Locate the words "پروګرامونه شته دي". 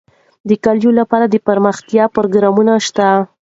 2.15-3.23